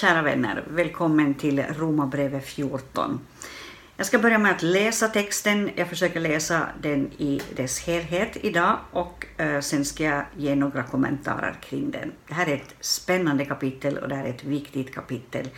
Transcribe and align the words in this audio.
Kära 0.00 0.22
vänner, 0.22 0.64
välkommen 0.68 1.34
till 1.34 1.62
Romarbrevet 1.78 2.46
14. 2.46 3.20
Jag 3.96 4.06
ska 4.06 4.18
börja 4.18 4.38
med 4.38 4.52
att 4.52 4.62
läsa 4.62 5.08
texten. 5.08 5.70
Jag 5.74 5.88
försöker 5.88 6.20
läsa 6.20 6.66
den 6.82 7.10
i 7.18 7.40
dess 7.56 7.80
helhet 7.80 8.36
idag 8.40 8.78
och 8.90 9.26
eh, 9.36 9.60
sen 9.60 9.84
ska 9.84 10.04
jag 10.04 10.24
ge 10.36 10.54
några 10.54 10.82
kommentarer 10.82 11.56
kring 11.62 11.90
den. 11.90 12.12
Det 12.28 12.34
här 12.34 12.46
är 12.46 12.54
ett 12.54 12.74
spännande 12.80 13.44
kapitel 13.44 13.98
och 13.98 14.08
det 14.08 14.14
här 14.14 14.24
är 14.24 14.30
ett 14.30 14.44
viktigt 14.44 14.94
kapitel, 14.94 15.48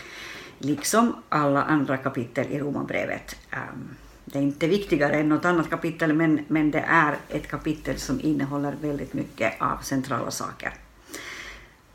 liksom 0.59 1.23
alla 1.29 1.63
andra 1.63 1.97
kapitel 1.97 2.47
i 2.51 2.59
Romarbrevet. 2.59 3.37
Ehm, 3.51 3.97
det 4.25 4.39
är 4.39 4.43
inte 4.43 4.67
viktigare 4.67 5.15
än 5.15 5.29
något 5.29 5.45
annat 5.45 5.71
kapitel, 5.71 6.13
men, 6.13 6.41
men 6.49 6.71
det 6.71 6.85
är 6.89 7.17
ett 7.29 7.49
kapitel 7.49 7.99
som 7.99 8.21
innehåller 8.21 8.75
väldigt 8.81 9.15
mycket 9.15 9.63
av 9.63 9.79
centrala 9.83 10.31
saker. 10.31 10.73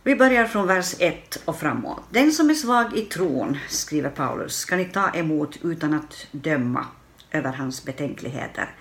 Vi 0.08 0.16
börjar 0.16 0.46
från 0.46 0.68
vers 0.68 0.96
1 1.00 1.42
och 1.46 1.60
framåt. 1.60 2.04
Den 2.10 2.32
som 2.32 2.50
är 2.50 2.54
svag 2.54 2.98
i 2.98 3.02
tron, 3.02 3.58
skriver 3.68 4.10
Paulus, 4.10 4.56
ska 4.56 4.76
ni 4.76 4.86
ta 4.86 5.10
emot 5.10 5.60
utan 5.64 5.94
att 5.94 6.28
döma 6.32 6.86
över 7.32 7.52
hans 7.52 7.86
betänkligheter. 7.86 8.76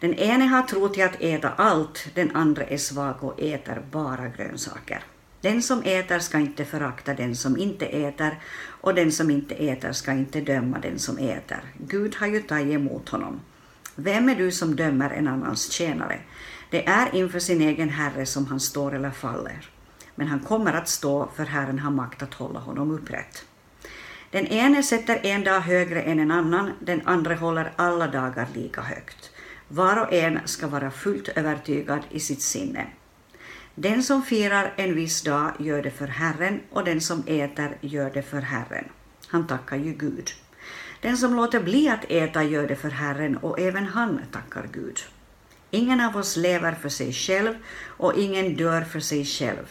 Den 0.00 0.14
ene 0.14 0.44
har 0.44 0.62
tro 0.62 0.88
till 0.88 1.04
att 1.04 1.20
äta 1.20 1.48
allt, 1.48 2.06
den 2.14 2.36
andra 2.36 2.64
är 2.64 2.76
svag 2.76 3.24
och 3.24 3.40
äter 3.42 3.82
bara 3.90 4.28
grönsaker. 4.28 5.04
Den 5.40 5.62
som 5.62 5.82
äter 5.82 6.18
ska 6.18 6.38
inte 6.38 6.64
förakta 6.64 7.14
den 7.14 7.36
som 7.36 7.56
inte 7.56 7.86
äter, 7.86 8.38
och 8.80 8.94
den 8.94 9.12
som 9.12 9.30
inte 9.30 9.54
äter 9.54 9.92
ska 9.92 10.12
inte 10.12 10.40
döma 10.40 10.78
den 10.78 10.98
som 10.98 11.18
äter. 11.18 11.60
Gud 11.78 12.16
har 12.16 12.26
ju 12.26 12.42
tagit 12.42 12.74
emot 12.74 13.08
honom. 13.08 13.40
Vem 13.94 14.28
är 14.28 14.36
du 14.36 14.50
som 14.50 14.76
dömer 14.76 15.10
en 15.10 15.28
annans 15.28 15.72
tjänare? 15.72 16.18
Det 16.70 16.86
är 16.86 17.14
inför 17.14 17.38
sin 17.38 17.60
egen 17.60 17.88
herre 17.88 18.26
som 18.26 18.46
han 18.46 18.60
står 18.60 18.94
eller 18.94 19.10
faller 19.10 19.70
men 20.14 20.26
han 20.28 20.40
kommer 20.40 20.72
att 20.72 20.88
stå 20.88 21.28
för 21.36 21.44
Herren 21.44 21.78
har 21.78 21.90
makt 21.90 22.22
att 22.22 22.34
hålla 22.34 22.58
honom 22.58 22.90
upprätt. 22.90 23.44
Den 24.30 24.46
ene 24.46 24.82
sätter 24.82 25.26
en 25.26 25.44
dag 25.44 25.60
högre 25.60 26.02
än 26.02 26.20
en 26.20 26.30
annan, 26.30 26.72
den 26.80 27.02
andra 27.04 27.34
håller 27.34 27.72
alla 27.76 28.06
dagar 28.06 28.48
lika 28.54 28.80
högt. 28.80 29.30
Var 29.68 29.96
och 29.96 30.12
en 30.12 30.40
ska 30.44 30.66
vara 30.66 30.90
fullt 30.90 31.28
övertygad 31.28 32.00
i 32.10 32.20
sitt 32.20 32.42
sinne. 32.42 32.86
Den 33.74 34.02
som 34.02 34.22
firar 34.22 34.74
en 34.76 34.94
viss 34.94 35.22
dag 35.22 35.50
gör 35.58 35.82
det 35.82 35.90
för 35.90 36.06
Herren 36.06 36.60
och 36.70 36.84
den 36.84 37.00
som 37.00 37.22
äter 37.26 37.76
gör 37.80 38.10
det 38.10 38.22
för 38.22 38.40
Herren. 38.40 38.84
Han 39.28 39.46
tackar 39.46 39.76
ju 39.76 39.92
Gud. 39.92 40.30
Den 41.00 41.16
som 41.16 41.34
låter 41.34 41.60
bli 41.60 41.88
att 41.88 42.04
äta 42.08 42.42
gör 42.42 42.66
det 42.66 42.76
för 42.76 42.90
Herren 42.90 43.36
och 43.36 43.60
även 43.60 43.86
han 43.86 44.20
tackar 44.32 44.68
Gud. 44.72 44.98
Ingen 45.70 46.00
av 46.00 46.16
oss 46.16 46.36
lever 46.36 46.72
för 46.72 46.88
sig 46.88 47.12
själv 47.12 47.54
och 47.86 48.18
ingen 48.18 48.56
dör 48.56 48.82
för 48.82 49.00
sig 49.00 49.24
själv. 49.24 49.66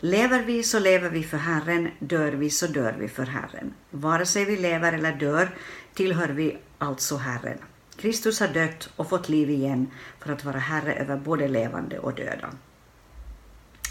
Lever 0.00 0.42
vi 0.42 0.62
så 0.62 0.78
lever 0.78 1.10
vi 1.10 1.22
för 1.22 1.36
Herren, 1.36 1.88
dör 1.98 2.32
vi 2.32 2.50
så 2.50 2.66
dör 2.66 2.96
vi 2.98 3.08
för 3.08 3.26
Herren. 3.26 3.74
Vare 3.90 4.26
sig 4.26 4.44
vi 4.44 4.56
lever 4.56 4.92
eller 4.92 5.12
dör 5.12 5.48
tillhör 5.94 6.28
vi 6.28 6.58
alltså 6.78 7.16
Herren. 7.16 7.58
Kristus 7.96 8.40
har 8.40 8.48
dött 8.48 8.88
och 8.96 9.08
fått 9.08 9.28
liv 9.28 9.50
igen 9.50 9.90
för 10.20 10.32
att 10.32 10.44
vara 10.44 10.58
Herre 10.58 10.94
över 10.94 11.16
både 11.16 11.48
levande 11.48 11.98
och 11.98 12.14
döda. 12.14 12.50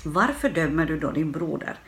Varför 0.03 0.49
dömer 0.49 0.85
du 0.85 0.99
då 0.99 1.11
din 1.11 1.31
broder? 1.31 1.79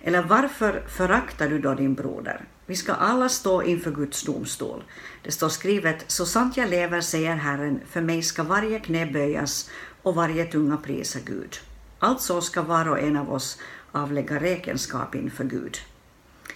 Eller 0.00 0.22
varför 0.22 0.82
föraktar 0.88 1.48
du 1.48 1.58
då 1.58 1.74
din 1.74 1.94
broder? 1.94 2.44
Vi 2.66 2.76
ska 2.76 2.92
alla 2.92 3.28
stå 3.28 3.62
inför 3.62 3.90
Guds 3.90 4.22
domstol. 4.22 4.84
Det 5.22 5.30
står 5.30 5.48
skrivet, 5.48 6.04
så 6.06 6.26
sant 6.26 6.56
jag 6.56 6.70
lever, 6.70 7.00
säger 7.00 7.36
Herren, 7.36 7.80
för 7.90 8.00
mig 8.00 8.22
ska 8.22 8.42
varje 8.42 8.80
knä 8.80 9.06
böjas 9.06 9.70
och 10.02 10.14
varje 10.14 10.44
tunga 10.44 10.76
prisa 10.76 11.18
Gud. 11.24 11.58
Alltså 12.04 12.40
ska 12.40 12.62
var 12.62 12.88
och 12.88 12.98
en 12.98 13.16
av 13.16 13.32
oss 13.32 13.58
avlägga 13.92 14.40
räkenskap 14.40 15.14
inför 15.14 15.44
Gud. 15.44 15.78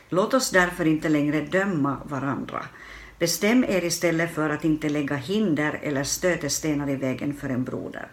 Låt 0.09 0.35
oss 0.35 0.51
därför 0.51 0.87
inte 0.87 1.09
längre 1.09 1.41
döma 1.41 1.97
varandra. 2.05 2.65
Bestäm 3.19 3.65
er 3.65 3.85
istället 3.85 4.35
för 4.35 4.51
att 4.51 4.65
inte 4.65 4.89
lägga 4.89 5.17
hinder 5.17 5.81
eller 5.83 6.05
stötestenar 6.05 6.91
i 6.91 6.97
vägen 6.97 7.35
för 7.35 7.49
en 7.49 7.65
broder. 7.65 8.11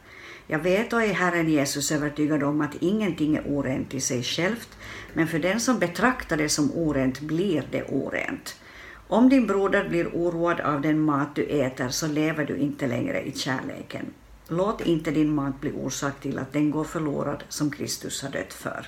Jag 0.47 0.59
vet 0.59 0.93
och 0.93 1.03
är 1.03 1.13
Herren 1.13 1.49
Jesus 1.49 1.91
övertygad 1.91 2.43
om 2.43 2.61
att 2.61 2.75
ingenting 2.79 3.35
är 3.35 3.43
orent 3.47 3.93
i 3.93 4.01
sig 4.01 4.23
självt, 4.23 4.77
men 5.13 5.27
för 5.27 5.39
den 5.39 5.59
som 5.59 5.79
betraktar 5.79 6.37
det 6.37 6.49
som 6.49 6.71
orent 6.71 7.19
blir 7.19 7.63
det 7.71 7.83
orent. 7.83 8.55
Om 9.07 9.29
din 9.29 9.47
broder 9.47 9.89
blir 9.89 10.07
oroad 10.07 10.59
av 10.59 10.81
den 10.81 10.99
mat 10.99 11.35
du 11.35 11.43
äter 11.43 11.89
så 11.89 12.07
lever 12.07 12.45
du 12.45 12.57
inte 12.57 12.87
längre 12.87 13.21
i 13.21 13.31
kärleken. 13.31 14.05
Låt 14.47 14.81
inte 14.81 15.11
din 15.11 15.35
mat 15.35 15.61
bli 15.61 15.71
orsak 15.71 16.19
till 16.21 16.39
att 16.39 16.53
den 16.53 16.71
går 16.71 16.83
förlorad 16.83 17.43
som 17.49 17.71
Kristus 17.71 18.21
har 18.21 18.29
dött 18.29 18.53
för. 18.53 18.87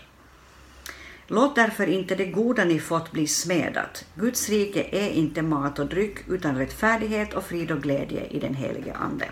Låt 1.27 1.55
därför 1.55 1.87
inte 1.87 2.15
det 2.15 2.25
goda 2.25 2.65
ni 2.65 2.79
fått 2.79 3.11
bli 3.11 3.27
smedat. 3.27 4.05
Guds 4.15 4.49
rike 4.49 4.87
är 4.91 5.09
inte 5.09 5.41
mat 5.41 5.79
och 5.79 5.87
dryck 5.87 6.17
utan 6.27 6.57
rättfärdighet 6.57 7.33
och 7.33 7.43
frid 7.43 7.71
och 7.71 7.81
glädje 7.81 8.27
i 8.27 8.39
den 8.39 8.53
helige 8.53 8.93
Ande. 8.93 9.29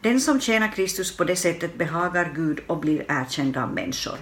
Den 0.00 0.20
som 0.20 0.40
tjänar 0.40 0.72
Kristus 0.72 1.16
på 1.16 1.24
det 1.24 1.36
sättet 1.36 1.78
behagar 1.78 2.32
Gud 2.34 2.60
och 2.66 2.78
blir 2.78 3.04
erkänd 3.08 3.56
av 3.56 3.74
människor. 3.74 4.18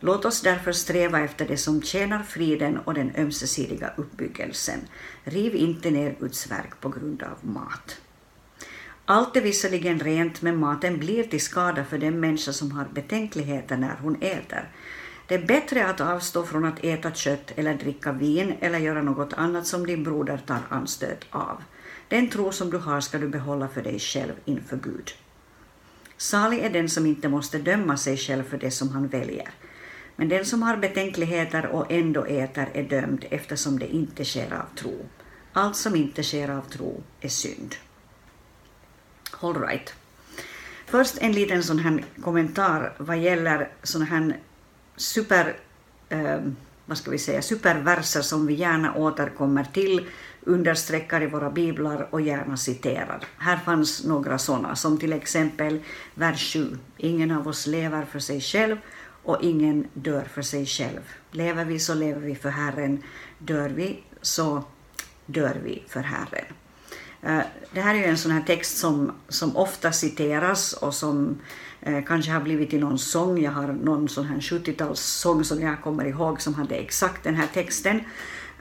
Låt 0.00 0.24
oss 0.24 0.42
därför 0.42 0.72
sträva 0.72 1.20
efter 1.20 1.48
det 1.48 1.56
som 1.56 1.82
tjänar 1.82 2.22
friden 2.22 2.78
och 2.78 2.94
den 2.94 3.12
ömsesidiga 3.16 3.92
uppbyggelsen. 3.96 4.80
Riv 5.24 5.54
inte 5.54 5.90
ner 5.90 6.16
Guds 6.20 6.50
verk 6.50 6.80
på 6.80 6.88
grund 6.88 7.22
av 7.22 7.50
mat. 7.50 8.00
Allt 9.04 9.36
är 9.36 9.40
visserligen 9.40 9.98
rent, 9.98 10.42
men 10.42 10.56
maten 10.56 10.98
blir 10.98 11.24
till 11.24 11.40
skada 11.40 11.84
för 11.84 11.98
den 11.98 12.20
människa 12.20 12.52
som 12.52 12.72
har 12.72 12.84
betänkligheter 12.84 13.76
när 13.76 13.96
hon 14.02 14.22
äter. 14.22 14.68
Det 15.28 15.34
är 15.34 15.46
bättre 15.46 15.86
att 15.90 16.00
avstå 16.00 16.42
från 16.42 16.64
att 16.64 16.84
äta 16.84 17.10
kött 17.10 17.52
eller 17.56 17.74
dricka 17.74 18.12
vin 18.12 18.54
eller 18.60 18.78
göra 18.78 19.02
något 19.02 19.32
annat 19.32 19.66
som 19.66 19.86
din 19.86 20.04
broder 20.04 20.40
tar 20.46 20.60
anstöt 20.68 21.26
av. 21.30 21.62
Den 22.08 22.28
tro 22.28 22.52
som 22.52 22.70
du 22.70 22.78
har 22.78 23.00
ska 23.00 23.18
du 23.18 23.28
behålla 23.28 23.68
för 23.68 23.82
dig 23.82 23.98
själv 23.98 24.32
inför 24.44 24.76
Gud. 24.76 25.10
Salig 26.16 26.58
är 26.58 26.70
den 26.70 26.88
som 26.88 27.06
inte 27.06 27.28
måste 27.28 27.58
döma 27.58 27.96
sig 27.96 28.16
själv 28.16 28.42
för 28.42 28.58
det 28.58 28.70
som 28.70 28.88
han 28.88 29.08
väljer. 29.08 29.50
Men 30.16 30.28
den 30.28 30.44
som 30.44 30.62
har 30.62 30.76
betänkligheter 30.76 31.66
och 31.66 31.92
ändå 31.92 32.24
äter 32.24 32.68
är 32.74 32.82
dömd 32.82 33.24
eftersom 33.30 33.78
det 33.78 33.94
inte 33.94 34.24
sker 34.24 34.52
av 34.52 34.78
tro. 34.78 35.06
Allt 35.52 35.76
som 35.76 35.96
inte 35.96 36.22
sker 36.22 36.50
av 36.50 36.62
tro 36.62 37.02
är 37.20 37.28
synd. 37.28 37.74
All 39.42 39.60
right. 39.60 39.94
Först 40.86 41.18
en 41.20 41.32
liten 41.32 41.62
sån 41.62 41.78
här 41.78 42.04
kommentar 42.22 42.92
vad 42.98 43.18
gäller 43.18 43.68
sån 43.82 44.02
här 44.02 44.36
super, 44.96 45.56
eh, 46.08 46.40
vad 46.86 46.98
ska 46.98 47.10
vi 47.10 47.18
säga, 47.18 47.42
superverser 47.42 48.20
som 48.20 48.46
vi 48.46 48.54
gärna 48.54 48.94
återkommer 48.94 49.64
till, 49.64 50.06
understreckar 50.40 51.22
i 51.22 51.26
våra 51.26 51.50
biblar 51.50 52.08
och 52.10 52.20
gärna 52.20 52.56
citerar. 52.56 53.24
Här 53.38 53.56
fanns 53.56 54.04
några 54.04 54.38
sådana, 54.38 54.76
som 54.76 54.98
till 54.98 55.12
exempel 55.12 55.80
vers 56.14 56.52
7. 56.52 56.78
Ingen 56.96 57.30
av 57.30 57.48
oss 57.48 57.66
lever 57.66 58.04
för 58.04 58.18
sig 58.18 58.40
själv 58.40 58.76
och 59.22 59.38
ingen 59.42 59.88
dör 59.94 60.24
för 60.24 60.42
sig 60.42 60.66
själv. 60.66 61.00
Lever 61.30 61.64
vi 61.64 61.78
så 61.78 61.94
lever 61.94 62.20
vi 62.20 62.34
för 62.34 62.50
Herren, 62.50 63.02
dör 63.38 63.68
vi 63.68 64.04
så 64.22 64.64
dör 65.26 65.56
vi 65.64 65.84
för 65.88 66.00
Herren. 66.00 66.44
Eh, 67.22 67.40
det 67.72 67.80
här 67.80 67.94
är 67.94 67.98
ju 67.98 68.04
en 68.04 68.18
sån 68.18 68.32
här 68.32 68.42
text 68.42 68.78
som, 68.78 69.12
som 69.28 69.56
ofta 69.56 69.92
citeras 69.92 70.72
och 70.72 70.94
som 70.94 71.38
eh, 71.80 72.04
kanske 72.04 72.30
har 72.30 72.40
blivit 72.40 72.74
i 72.74 72.78
någon 72.78 72.98
sång. 72.98 73.42
Jag 73.42 73.52
har 73.52 73.66
någon 73.66 74.08
sån 74.08 74.26
här 74.26 74.36
70-talssång 74.36 75.42
som 75.42 75.62
jag 75.62 75.82
kommer 75.82 76.04
ihåg 76.04 76.40
som 76.40 76.54
hade 76.54 76.74
exakt 76.74 77.24
den 77.24 77.34
här 77.34 77.48
texten. 77.54 78.00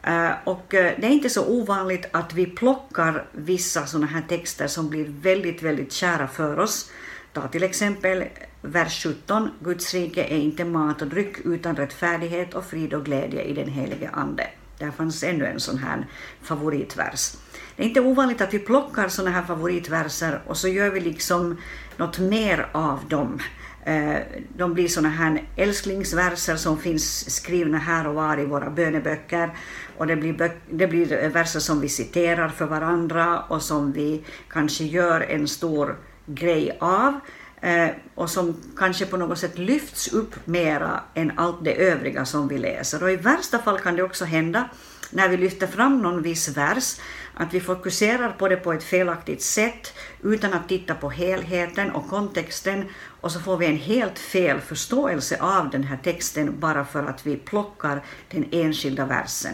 Eh, 0.03 0.31
och 0.43 0.73
eh, 0.73 0.93
det 0.99 1.07
är 1.07 1.11
inte 1.11 1.29
så 1.29 1.47
ovanligt 1.47 2.05
att 2.11 2.33
vi 2.33 2.45
plockar 2.45 3.25
vissa 3.31 3.85
såna 3.85 4.05
här 4.05 4.21
texter 4.29 4.67
som 4.67 4.89
blir 4.89 5.05
väldigt, 5.21 5.63
väldigt 5.63 5.91
kära 5.91 6.27
för 6.27 6.59
oss. 6.59 6.91
Ta 7.33 7.47
till 7.47 7.63
exempel 7.63 8.23
vers 8.61 9.03
17. 9.03 9.49
Guds 9.59 9.93
rike 9.93 10.23
är 10.23 10.37
inte 10.37 10.65
mat 10.65 11.01
och 11.01 11.07
dryck 11.07 11.37
utan 11.45 11.75
rättfärdighet 11.75 12.53
och 12.53 12.65
frid 12.65 12.93
och 12.93 13.05
glädje 13.05 13.43
i 13.43 13.53
den 13.53 13.69
helige 13.69 14.09
Ande. 14.09 14.47
Där 14.77 14.91
fanns 14.91 15.23
ännu 15.23 15.45
en 15.45 15.59
sån 15.59 15.77
här 15.77 16.07
favoritvers. 16.41 17.33
Det 17.75 17.83
är 17.83 17.87
inte 17.87 18.01
ovanligt 18.01 18.41
att 18.41 18.53
vi 18.53 18.59
plockar 18.59 19.07
sådana 19.07 19.31
här 19.31 19.43
favoritverser 19.43 20.41
och 20.47 20.57
så 20.57 20.67
gör 20.67 20.89
vi 20.89 20.99
liksom 20.99 21.57
något 21.97 22.19
mer 22.19 22.67
av 22.71 22.99
dem. 23.07 23.39
Eh, 23.85 24.17
de 24.57 24.73
blir 24.73 24.87
sådana 24.87 25.09
här 25.09 25.43
älsklingsverser 25.55 26.55
som 26.55 26.77
finns 26.77 27.35
skrivna 27.35 27.77
här 27.77 28.07
och 28.07 28.15
var 28.15 28.39
i 28.39 28.45
våra 28.45 28.69
böneböcker. 28.69 29.49
Och 29.97 30.07
det 30.07 30.15
blir, 30.15 30.51
det 30.69 30.87
blir 30.87 31.23
eh, 31.23 31.29
verser 31.29 31.59
som 31.59 31.81
vi 31.81 31.89
citerar 31.89 32.49
för 32.49 32.65
varandra 32.65 33.39
och 33.39 33.61
som 33.61 33.91
vi 33.91 34.23
kanske 34.49 34.83
gör 34.83 35.21
en 35.21 35.47
stor 35.47 35.97
grej 36.25 36.77
av. 36.79 37.19
Eh, 37.61 37.89
och 38.15 38.29
som 38.29 38.55
kanske 38.77 39.05
på 39.05 39.17
något 39.17 39.39
sätt 39.39 39.57
lyfts 39.57 40.13
upp 40.13 40.47
mera 40.47 41.01
än 41.13 41.31
allt 41.37 41.63
det 41.63 41.73
övriga 41.73 42.25
som 42.25 42.47
vi 42.47 42.57
läser. 42.57 43.03
Och 43.03 43.11
i 43.11 43.15
värsta 43.15 43.59
fall 43.59 43.79
kan 43.79 43.95
det 43.95 44.03
också 44.03 44.25
hända 44.25 44.69
när 45.11 45.29
vi 45.29 45.37
lyfter 45.37 45.67
fram 45.67 46.01
någon 46.01 46.21
viss 46.21 46.57
vers, 46.57 46.95
att 47.33 47.53
vi 47.53 47.59
fokuserar 47.59 48.31
på 48.31 48.47
det 48.47 48.57
på 48.57 48.73
ett 48.73 48.83
felaktigt 48.83 49.41
sätt 49.41 49.93
utan 50.23 50.53
att 50.53 50.69
titta 50.69 50.95
på 50.95 51.09
helheten 51.09 51.91
och 51.91 52.09
kontexten 52.09 52.85
och 53.21 53.31
så 53.31 53.39
får 53.39 53.57
vi 53.57 53.65
en 53.65 53.77
helt 53.77 54.19
fel 54.19 54.59
förståelse 54.59 55.37
av 55.39 55.69
den 55.69 55.83
här 55.83 55.97
texten 55.97 56.59
bara 56.59 56.85
för 56.85 57.03
att 57.03 57.25
vi 57.25 57.35
plockar 57.37 58.01
den 58.31 58.45
enskilda 58.51 59.05
versen 59.05 59.53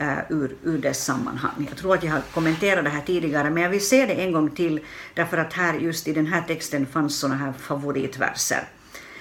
uh, 0.00 0.18
ur, 0.28 0.56
ur 0.62 0.78
dess 0.78 1.04
sammanhang. 1.04 1.66
Jag 1.68 1.78
tror 1.78 1.94
att 1.94 2.04
jag 2.04 2.12
har 2.12 2.22
kommenterat 2.34 2.84
det 2.84 2.90
här 2.90 3.02
tidigare, 3.02 3.50
men 3.50 3.62
jag 3.62 3.70
vill 3.70 3.86
se 3.86 4.06
det 4.06 4.14
en 4.14 4.32
gång 4.32 4.50
till, 4.50 4.80
därför 5.14 5.38
att 5.38 5.52
här 5.52 5.74
just 5.74 6.08
i 6.08 6.12
den 6.12 6.26
här 6.26 6.42
texten 6.42 6.86
fanns 6.86 7.18
sådana 7.18 7.36
här 7.36 7.52
favoritverser. 7.52 8.68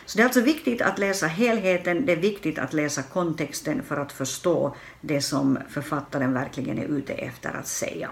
Så 0.06 0.18
det 0.18 0.22
är 0.22 0.26
alltså 0.26 0.42
viktigt 0.42 0.82
att 0.82 1.00
läsa 1.00 1.28
helheten, 1.28 2.06
det 2.06 2.12
är 2.12 2.18
viktigt 2.18 2.60
att 2.60 2.74
läsa 2.74 3.04
kontexten 3.04 3.84
för 3.84 3.98
att 3.98 4.12
förstå 4.12 4.76
det 5.02 5.22
som 5.22 5.60
författaren 5.70 6.34
verkligen 6.34 6.78
är 6.78 6.86
ute 6.86 7.14
efter 7.14 7.54
att 7.54 7.68
säga. 7.68 8.10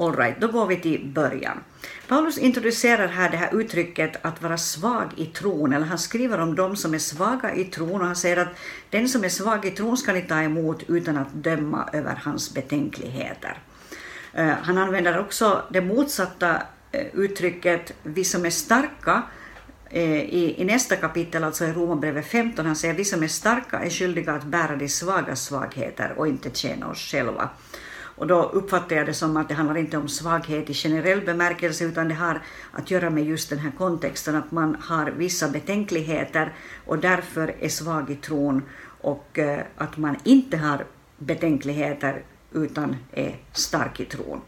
All 0.00 0.16
right, 0.16 0.40
då 0.40 0.48
går 0.48 0.66
vi 0.66 0.76
till 0.76 1.06
början. 1.14 1.60
Paulus 2.08 2.38
introducerar 2.38 3.08
här 3.08 3.30
det 3.30 3.36
här 3.36 3.60
uttrycket 3.60 4.16
att 4.22 4.42
vara 4.42 4.58
svag 4.58 5.06
i 5.16 5.26
tron, 5.26 5.72
eller 5.72 5.86
han 5.86 5.98
skriver 5.98 6.38
om 6.40 6.54
de 6.54 6.76
som 6.76 6.94
är 6.94 6.98
svaga 6.98 7.54
i 7.54 7.64
tron 7.64 8.00
och 8.00 8.06
han 8.06 8.16
säger 8.16 8.36
att 8.36 8.48
den 8.90 9.08
som 9.08 9.24
är 9.24 9.28
svag 9.28 9.64
i 9.64 9.70
tron 9.70 9.96
ska 9.96 10.12
ni 10.12 10.22
ta 10.22 10.42
emot 10.42 10.82
utan 10.88 11.16
att 11.16 11.32
döma 11.32 11.88
över 11.92 12.20
hans 12.24 12.54
betänkligheter. 12.54 13.58
Eh, 14.32 14.52
han 14.62 14.78
använder 14.78 15.18
också 15.18 15.62
det 15.70 15.80
motsatta 15.80 16.62
eh, 16.92 17.06
uttrycket 17.12 17.92
vi 18.02 18.24
som 18.24 18.44
är 18.44 18.50
starka 18.50 19.22
Eh, 19.90 20.20
i, 20.20 20.54
i 20.58 20.64
nästa 20.64 20.96
kapitel, 20.96 21.44
alltså 21.44 21.64
i 21.64 21.72
Romarbrevet 21.72 22.26
15, 22.26 22.66
han 22.66 22.76
säger 22.76 22.94
vi 22.94 23.04
som 23.04 23.22
är 23.22 23.28
starka 23.28 23.78
är 23.78 23.90
skyldiga 23.90 24.32
att 24.32 24.44
bära 24.44 24.76
de 24.76 24.88
svaga 24.88 25.36
svagheter 25.36 26.14
och 26.16 26.28
inte 26.28 26.50
tjäna 26.50 26.90
oss 26.90 26.98
själva. 26.98 27.50
Och 28.18 28.26
då 28.26 28.42
uppfattar 28.42 28.96
jag 28.96 29.06
det 29.06 29.14
som 29.14 29.36
att 29.36 29.48
det 29.48 29.54
handlar 29.54 29.76
inte 29.76 29.96
om 29.96 30.08
svaghet 30.08 30.70
i 30.70 30.74
generell 30.74 31.20
bemärkelse 31.20 31.84
utan 31.84 32.08
det 32.08 32.14
har 32.14 32.42
att 32.72 32.90
göra 32.90 33.10
med 33.10 33.24
just 33.24 33.50
den 33.50 33.58
här 33.58 33.70
kontexten 33.78 34.36
att 34.36 34.50
man 34.50 34.76
har 34.80 35.10
vissa 35.10 35.48
betänkligheter 35.48 36.52
och 36.86 36.98
därför 36.98 37.54
är 37.60 37.68
svag 37.68 38.10
i 38.10 38.14
tron 38.14 38.62
och 39.00 39.38
eh, 39.38 39.60
att 39.76 39.96
man 39.96 40.16
inte 40.24 40.56
har 40.56 40.84
betänkligheter 41.18 42.22
utan 42.52 42.96
är 43.12 43.36
stark 43.52 44.00
i 44.00 44.04
tron. 44.04 44.40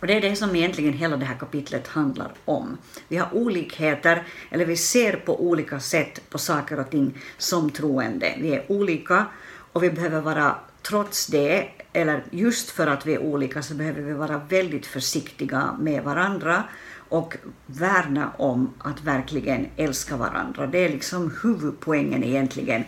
Och 0.00 0.06
det 0.06 0.14
är 0.14 0.20
det 0.20 0.36
som 0.36 0.56
egentligen 0.56 0.92
hela 0.92 1.16
det 1.16 1.24
här 1.24 1.36
kapitlet 1.36 1.88
handlar 1.88 2.32
om. 2.44 2.78
Vi 3.08 3.16
har 3.16 3.34
olikheter, 3.34 4.22
eller 4.50 4.64
vi 4.64 4.76
ser 4.76 5.16
på 5.16 5.44
olika 5.44 5.80
sätt 5.80 6.30
på 6.30 6.38
saker 6.38 6.80
och 6.80 6.90
ting 6.90 7.18
som 7.38 7.70
troende. 7.70 8.34
Vi 8.38 8.54
är 8.54 8.72
olika 8.72 9.26
och 9.72 9.82
vi 9.82 9.90
behöver 9.90 10.20
vara 10.20 10.56
trots 10.82 11.26
det, 11.26 11.68
eller 11.92 12.24
just 12.30 12.70
för 12.70 12.86
att 12.86 13.06
vi 13.06 13.14
är 13.14 13.18
olika, 13.18 13.62
så 13.62 13.74
behöver 13.74 14.02
vi 14.02 14.12
vara 14.12 14.38
väldigt 14.48 14.86
försiktiga 14.86 15.76
med 15.78 16.02
varandra 16.02 16.64
och 17.08 17.36
värna 17.66 18.32
om 18.36 18.74
att 18.78 19.04
verkligen 19.04 19.66
älska 19.76 20.16
varandra. 20.16 20.66
Det 20.66 20.78
är 20.78 20.88
liksom 20.88 21.34
huvudpoängen 21.42 22.24
egentligen 22.24 22.84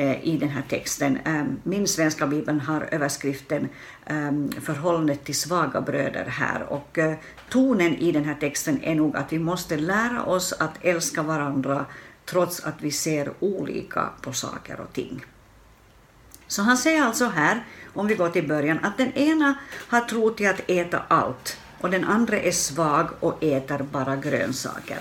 Eh, 0.00 0.24
i 0.24 0.36
den 0.36 0.48
här 0.48 0.62
texten. 0.68 1.18
Ehm, 1.24 1.60
min 1.62 1.88
svenska 1.88 2.26
bibel 2.26 2.60
har 2.60 2.88
överskriften 2.92 3.68
ehm, 4.06 4.50
förhållandet 4.60 5.24
till 5.24 5.34
svaga 5.34 5.80
bröder 5.80 6.24
här 6.24 6.62
och 6.62 6.98
eh, 6.98 7.14
tonen 7.48 7.94
i 7.96 8.12
den 8.12 8.24
här 8.24 8.34
texten 8.34 8.82
är 8.82 8.94
nog 8.94 9.16
att 9.16 9.32
vi 9.32 9.38
måste 9.38 9.76
lära 9.76 10.22
oss 10.24 10.52
att 10.52 10.70
älska 10.80 11.22
varandra 11.22 11.86
trots 12.24 12.64
att 12.64 12.74
vi 12.80 12.90
ser 12.90 13.32
olika 13.40 14.08
på 14.22 14.32
saker 14.32 14.80
och 14.80 14.92
ting. 14.92 15.24
Så 16.46 16.62
han 16.62 16.76
säger 16.76 17.02
alltså 17.02 17.26
här, 17.26 17.64
om 17.94 18.06
vi 18.06 18.14
går 18.14 18.28
till 18.28 18.48
början, 18.48 18.78
att 18.82 18.98
den 18.98 19.12
ena 19.12 19.54
har 19.88 20.00
tro 20.00 20.30
till 20.30 20.48
att 20.48 20.70
äta 20.70 21.02
allt 21.08 21.58
och 21.80 21.90
den 21.90 22.04
andra 22.04 22.40
är 22.40 22.52
svag 22.52 23.08
och 23.20 23.44
äter 23.44 23.82
bara 23.92 24.16
grönsaker. 24.16 24.98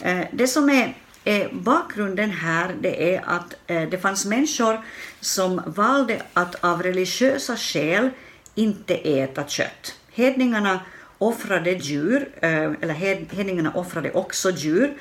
Eh, 0.00 0.20
det 0.32 0.48
som 0.48 0.70
är, 0.70 0.96
Eh, 1.28 1.46
bakgrunden 1.52 2.30
här 2.30 2.74
det 2.80 3.14
är 3.14 3.22
att 3.26 3.54
eh, 3.66 3.88
det 3.88 3.98
fanns 3.98 4.26
människor 4.26 4.80
som 5.20 5.62
valde 5.66 6.22
att 6.32 6.64
av 6.64 6.82
religiösa 6.82 7.56
skäl 7.56 8.10
inte 8.54 8.94
äta 8.94 9.44
kött. 9.46 9.94
Hedningarna 10.12 10.80
offrade 11.18 11.70
djur, 11.70 12.28
eh, 12.40 12.72
eller 12.80 12.94
hedningarna 13.34 13.72
offrade 13.74 14.12
också 14.12 14.50
djur, 14.50 14.94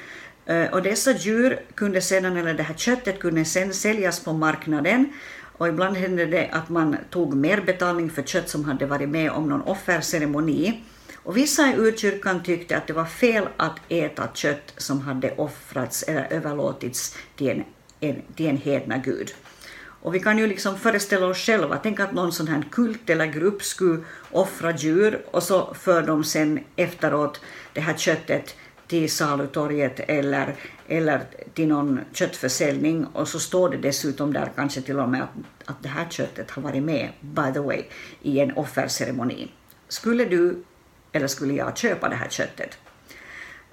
eh, 0.45 0.73
och 0.73 0.81
dessa 0.81 1.11
djur 1.11 1.59
kunde 1.75 2.01
sedan, 2.01 2.37
eller 2.37 2.53
det 2.53 2.63
här 2.63 2.75
köttet 2.75 3.19
kunde 3.19 3.45
sedan 3.45 3.73
säljas 3.73 4.19
på 4.19 4.33
marknaden 4.33 5.13
och 5.57 5.67
ibland 5.67 5.97
hände 5.97 6.25
det 6.25 6.49
att 6.51 6.69
man 6.69 6.97
tog 7.09 7.35
mer 7.35 7.61
betalning 7.61 8.09
för 8.09 8.21
kött 8.21 8.49
som 8.49 8.65
hade 8.65 8.85
varit 8.85 9.09
med 9.09 9.31
om 9.31 9.49
någon 9.49 9.61
offerceremoni. 9.61 10.83
Och 11.27 11.37
vissa 11.37 11.73
i 11.73 11.75
urkyrkan 11.77 12.43
tyckte 12.43 12.77
att 12.77 12.87
det 12.87 12.93
var 12.93 13.05
fel 13.05 13.47
att 13.57 13.79
äta 13.89 14.29
kött 14.33 14.73
som 14.77 15.01
hade 15.01 15.31
offrats 15.35 16.03
eller 16.03 16.27
överlåtits 16.29 17.17
till 17.35 17.49
en, 17.49 17.63
en, 17.99 18.21
till 18.35 18.47
en 18.47 18.57
hedna 18.57 18.97
gud. 18.97 19.33
Och 19.79 20.15
vi 20.15 20.19
kan 20.19 20.37
ju 20.37 20.47
liksom 20.47 20.77
föreställa 20.77 21.27
oss 21.27 21.37
själva, 21.37 21.79
tänk 21.83 21.99
att 21.99 22.13
någon 22.13 22.31
sån 22.31 22.47
här 22.47 22.63
kult 22.71 23.09
eller 23.09 23.25
grupp 23.25 23.63
skulle 23.63 24.03
offra 24.31 24.75
djur 24.75 25.21
och 25.31 25.43
så 25.43 25.73
för 25.73 26.01
de 26.01 26.23
sen 26.23 26.59
efteråt 26.75 27.41
det 27.73 27.81
här 27.81 27.97
köttet 27.97 28.55
till 28.87 29.11
salutorget 29.11 29.99
eller, 29.99 30.55
eller 30.87 31.21
till 31.53 31.67
någon 31.67 31.99
köttförsäljning 32.13 33.05
och 33.05 33.27
så 33.27 33.39
står 33.39 33.69
det 33.69 33.77
dessutom 33.77 34.33
där 34.33 34.51
kanske 34.55 34.81
till 34.81 34.99
och 34.99 35.09
med 35.09 35.23
att, 35.23 35.69
att 35.69 35.83
det 35.83 35.89
här 35.89 36.07
köttet 36.09 36.51
har 36.51 36.61
varit 36.61 36.83
med, 36.83 37.09
by 37.21 37.53
the 37.53 37.59
way, 37.59 37.83
i 38.21 38.39
en 38.39 38.57
offerceremoni. 38.57 39.51
Skulle 39.87 40.25
du 40.25 40.63
eller 41.11 41.27
skulle 41.27 41.53
jag 41.53 41.77
köpa 41.77 42.09
det 42.09 42.15
här 42.15 42.29
köttet? 42.29 42.77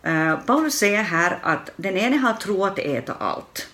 Uh, 0.06 0.40
Paulus 0.40 0.74
säger 0.74 1.02
här 1.02 1.38
att 1.42 1.70
den 1.76 1.96
ene 1.96 2.16
har 2.16 2.32
tro 2.32 2.64
att 2.64 2.78
äta 2.78 3.14
allt. 3.14 3.68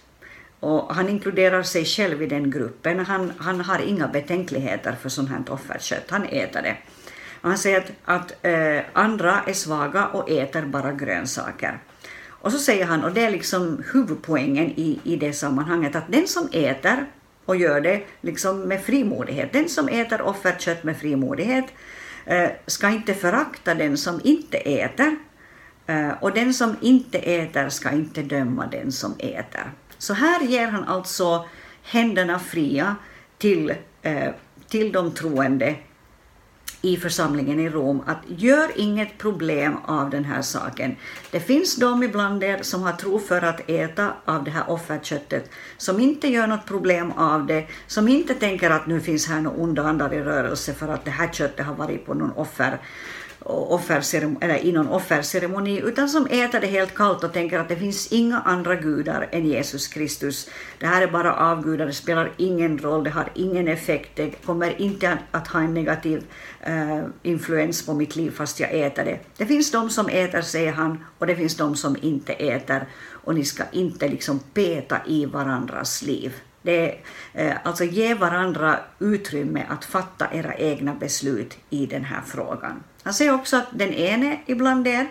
Och 0.61 0.95
han 0.95 1.09
inkluderar 1.09 1.63
sig 1.63 1.85
själv 1.85 2.23
i 2.23 2.27
den 2.27 2.51
gruppen. 2.51 2.99
Han, 2.99 3.33
han 3.39 3.61
har 3.61 3.79
inga 3.79 4.09
betänkligheter 4.09 4.97
för 5.03 5.09
sånt 5.09 5.31
här 5.31 5.43
offerkött. 5.49 6.11
Han 6.11 6.25
äter 6.25 6.63
det. 6.63 6.77
Han 7.41 7.59
säger 7.59 7.79
att, 7.79 7.93
att 8.05 8.45
eh, 8.45 8.85
andra 8.93 9.41
är 9.47 9.53
svaga 9.53 10.07
och 10.07 10.31
äter 10.31 10.63
bara 10.63 10.93
grönsaker. 10.93 11.79
Och 12.27 12.53
så 12.53 12.59
säger 12.59 12.85
han, 12.85 13.05
och 13.05 13.13
det 13.13 13.25
är 13.25 13.31
liksom 13.31 13.83
huvudpoängen 13.93 14.67
i, 14.67 15.01
i 15.05 15.17
det 15.17 15.33
sammanhanget, 15.33 15.97
att 15.97 16.13
den 16.13 16.29
som 16.29 16.49
äter 16.53 17.07
och 17.45 17.57
gör 17.57 17.81
det 17.81 18.03
liksom 18.21 18.61
med 18.61 18.83
frimodighet, 18.83 19.53
den 19.53 19.69
som 19.69 19.89
äter 19.89 20.23
offerkött 20.23 20.85
med 20.85 20.97
frimodighet 20.97 21.65
eh, 21.65 21.73
Eh, 22.31 22.51
ska 22.67 22.89
inte 22.89 23.15
förakta 23.15 23.75
den 23.75 23.97
som 23.97 24.21
inte 24.25 24.59
äter. 24.59 25.17
Eh, 25.87 26.11
och 26.21 26.33
den 26.33 26.55
som 26.55 26.77
inte 26.81 27.19
äter 27.19 27.69
ska 27.69 27.91
inte 27.91 28.23
döma 28.23 28.67
den 28.67 28.93
som 28.93 29.15
äter. 29.19 29.73
Så 29.99 30.15
här 30.15 30.41
ger 30.43 30.67
han 30.67 30.85
alltså 30.85 31.49
händerna 31.83 32.39
fria 32.39 32.97
till, 33.39 33.75
eh, 34.03 34.31
till 34.69 34.93
de 34.93 35.11
troende 35.11 35.75
i 36.83 36.97
församlingen 36.97 37.61
i 37.61 37.69
Rom 37.69 38.03
att 38.07 38.19
gör 38.27 38.71
inget 38.77 39.19
problem 39.19 39.77
av 39.85 40.11
den 40.11 40.25
här 40.25 40.43
saken. 40.43 40.97
Det 41.31 41.41
finns 41.41 41.77
de 41.77 42.03
ibland 42.03 42.45
er 42.45 42.59
som 42.63 42.83
har 42.83 42.93
tro 42.93 43.19
för 43.19 43.43
att 43.43 43.71
äta 43.71 44.13
av 44.25 44.45
det 44.45 44.51
här 44.51 44.71
offerköttet, 44.71 45.51
som 45.77 46.01
inte 46.01 46.29
gör 46.29 46.47
något 46.47 46.67
problem 46.67 47.13
av 47.13 47.47
det, 47.47 47.67
som 47.87 48.09
inte 48.09 48.35
tänker 48.35 48.71
att 48.71 48.87
nu 48.87 49.01
finns 49.01 49.29
här 49.29 49.41
några 49.41 49.57
onda 49.57 49.83
andar 49.83 50.15
i 50.15 50.21
rörelse 50.21 50.75
för 50.75 50.89
att 50.89 51.05
det 51.05 51.11
här 51.11 51.29
köttet 51.33 51.67
har 51.67 51.75
varit 51.75 52.07
på 52.07 52.15
någon 52.15 52.33
offer 52.33 52.79
eller 54.41 54.65
i 54.65 54.73
någon 54.73 54.89
offerceremoni, 54.89 55.81
utan 55.81 56.09
som 56.09 56.27
äter 56.27 56.61
det 56.61 56.67
helt 56.67 56.95
kallt 56.95 57.25
och 57.25 57.33
tänker 57.33 57.59
att 57.59 57.69
det 57.69 57.77
finns 57.77 58.13
inga 58.13 58.41
andra 58.41 58.77
gudar 58.77 59.29
än 59.33 59.47
Jesus 59.47 59.89
Kristus. 59.89 60.49
Det 60.79 60.87
här 60.87 61.03
är 61.03 61.07
bara 61.07 61.35
avgudar, 61.35 61.87
det 61.87 61.93
spelar 61.93 62.33
ingen 62.37 62.79
roll, 62.79 63.05
det 63.05 63.11
har 63.11 63.29
ingen 63.35 63.69
effekt, 63.69 64.11
det 64.15 64.31
kommer 64.45 64.81
inte 64.81 65.19
att 65.31 65.49
ha 65.49 65.61
en 65.61 65.75
negativ 65.75 66.25
eh, 66.61 67.03
influens 67.23 67.87
på 67.87 67.95
mitt 67.95 68.17
liv 68.17 68.31
fast 68.31 68.61
jag 68.61 68.73
äter 68.73 69.05
det. 69.05 69.19
Det 69.37 69.47
finns 69.47 69.71
de 69.71 69.91
som 69.91 70.09
äter, 70.09 70.43
säger 70.43 70.73
han, 70.73 71.05
och 71.19 71.27
det 71.27 71.37
finns 71.37 71.57
de 71.57 71.77
som 71.77 71.97
inte 72.03 72.33
äter, 72.33 72.87
och 73.11 73.35
ni 73.35 73.45
ska 73.45 73.65
inte 73.73 74.09
liksom 74.09 74.39
peta 74.55 74.97
i 75.07 75.27
varandras 75.27 76.03
liv. 76.03 76.35
Det 76.63 76.91
är, 76.91 76.99
eh, 77.35 77.57
alltså 77.65 77.85
ge 77.85 78.15
varandra 78.15 78.79
utrymme 78.99 79.67
att 79.69 79.85
fatta 79.85 80.27
era 80.33 80.55
egna 80.55 80.95
beslut 80.95 81.59
i 81.71 81.87
den 81.87 82.05
här 82.05 82.21
frågan. 82.27 82.83
Han 83.03 83.15
säger 83.15 83.35
också 83.35 83.57
att 83.57 83.67
den 83.71 83.93
ene 83.95 84.41
ibland 84.47 84.87
er 84.87 85.07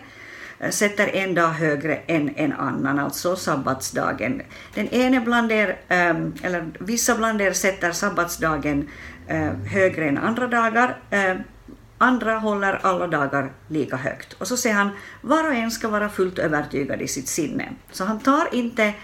eh, 0.58 0.70
sätter 0.70 1.16
en 1.16 1.34
dag 1.34 1.48
högre 1.48 1.96
än 1.96 2.36
en 2.36 2.52
annan, 2.52 2.98
alltså 2.98 3.36
sabbatsdagen. 3.36 4.42
Den 4.74 4.88
ene 4.88 5.20
bland 5.20 5.52
er, 5.52 5.78
ehm, 5.88 6.34
eller 6.42 6.70
vissa 6.80 7.14
bland 7.14 7.40
er 7.40 7.52
sätter 7.52 7.92
sabbatsdagen 7.92 8.88
eh, 9.26 9.52
högre 9.52 10.08
än 10.08 10.18
andra 10.18 10.46
dagar. 10.46 10.98
Eh, 11.10 11.36
andra 11.98 12.38
håller 12.38 12.80
alla 12.82 13.06
dagar 13.06 13.52
lika 13.68 13.96
högt. 13.96 14.32
Och 14.32 14.48
så 14.48 14.56
säger 14.56 14.76
han, 14.76 14.90
var 15.20 15.48
och 15.48 15.54
en 15.54 15.70
ska 15.70 15.88
vara 15.88 16.08
fullt 16.08 16.38
övertygad 16.38 17.02
i 17.02 17.08
sitt 17.08 17.28
sinne. 17.28 17.68
Så 17.92 18.04
han 18.04 18.20
tar 18.20 18.54
inte 18.54 18.94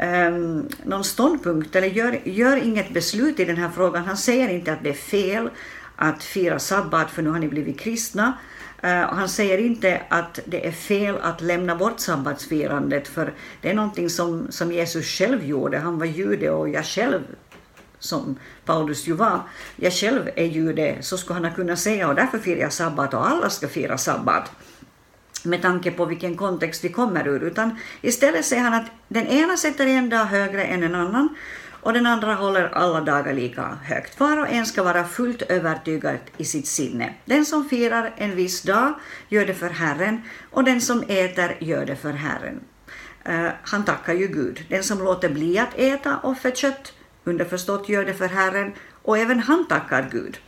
um, 0.00 0.68
någon 0.84 1.04
ståndpunkt 1.04 1.76
eller 1.76 1.88
gör, 1.88 2.20
gör 2.24 2.56
inget 2.56 2.90
beslut 2.90 3.40
i 3.40 3.44
den 3.44 3.56
här 3.56 3.70
frågan. 3.70 4.04
Han 4.04 4.16
säger 4.16 4.48
inte 4.48 4.72
att 4.72 4.82
det 4.82 4.90
är 4.90 4.94
fel 4.94 5.50
att 5.96 6.22
fira 6.22 6.58
sabbat 6.58 7.10
för 7.10 7.22
nu 7.22 7.30
har 7.30 7.38
ni 7.38 7.48
blivit 7.48 7.80
kristna. 7.80 8.38
Uh, 8.84 8.90
han 8.90 9.28
säger 9.28 9.58
inte 9.58 10.02
att 10.08 10.40
det 10.44 10.66
är 10.66 10.72
fel 10.72 11.16
att 11.22 11.40
lämna 11.40 11.76
bort 11.76 12.00
sabbatsfirandet 12.00 13.08
för 13.08 13.32
det 13.60 13.70
är 13.70 13.74
någonting 13.74 14.10
som, 14.10 14.46
som 14.50 14.72
Jesus 14.72 15.06
själv 15.06 15.44
gjorde. 15.44 15.78
Han 15.78 15.98
var 15.98 16.06
jude 16.06 16.50
och 16.50 16.68
jag 16.68 16.84
själv 16.84 17.20
som 17.98 18.38
Paulus 18.64 19.08
ju 19.08 19.12
var, 19.12 19.40
jag 19.76 19.92
själv 19.92 20.30
är 20.36 20.44
jude, 20.44 20.96
så 21.00 21.18
skulle 21.18 21.34
han 21.34 21.44
ha 21.44 21.52
kunnat 21.52 21.78
säga 21.78 22.08
och 22.08 22.14
därför 22.14 22.38
firar 22.38 22.60
jag 22.60 22.72
sabbat 22.72 23.14
och 23.14 23.28
alla 23.28 23.50
ska 23.50 23.68
fira 23.68 23.98
sabbat 23.98 24.50
med 25.46 25.62
tanke 25.62 25.90
på 25.90 26.04
vilken 26.04 26.36
kontext 26.36 26.84
vi 26.84 26.88
kommer 26.88 27.28
ur, 27.28 27.44
utan 27.44 27.78
istället 28.00 28.44
säger 28.44 28.62
han 28.62 28.74
att 28.74 28.90
den 29.08 29.26
ena 29.26 29.56
sätter 29.56 29.86
en 29.86 30.08
dag 30.08 30.24
högre 30.24 30.64
än 30.64 30.82
en 30.82 30.94
annan 30.94 31.28
och 31.86 31.92
den 31.92 32.06
andra 32.06 32.34
håller 32.34 32.68
alla 32.68 33.00
dagar 33.00 33.32
lika 33.32 33.78
högt. 33.84 34.20
Var 34.20 34.36
och 34.36 34.48
en 34.48 34.66
ska 34.66 34.82
vara 34.82 35.04
fullt 35.04 35.42
övertygad 35.42 36.16
i 36.36 36.44
sitt 36.44 36.66
sinne. 36.66 37.14
Den 37.24 37.46
som 37.46 37.68
firar 37.68 38.14
en 38.16 38.36
viss 38.36 38.62
dag 38.62 38.94
gör 39.28 39.46
det 39.46 39.54
för 39.54 39.70
Herren 39.70 40.22
och 40.50 40.64
den 40.64 40.80
som 40.80 41.02
äter 41.02 41.56
gör 41.58 41.86
det 41.86 41.96
för 41.96 42.12
Herren. 42.12 42.60
Uh, 43.28 43.50
han 43.62 43.84
tackar 43.84 44.14
ju 44.14 44.26
Gud. 44.26 44.64
Den 44.68 44.82
som 44.82 44.98
låter 44.98 45.28
bli 45.28 45.58
att 45.58 45.78
äta 45.78 46.18
offerkött 46.22 46.92
underförstått 47.24 47.88
gör 47.88 48.04
det 48.04 48.14
för 48.14 48.28
Herren 48.28 48.72
och 49.02 49.18
även 49.18 49.40
han 49.40 49.68
tackar 49.68 50.08
Gud. 50.12 50.38